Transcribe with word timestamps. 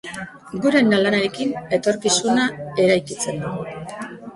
Gure 0.63 0.81
lanarekin 0.87 1.53
etorkizuna 1.79 2.49
eraikitzen 2.87 3.43
dugu. 3.49 3.75